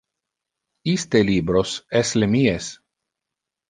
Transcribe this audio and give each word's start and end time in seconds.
Iste 0.93 1.23
libros 1.29 1.77
es 2.03 2.15
le 2.21 2.33
mies. 2.35 2.75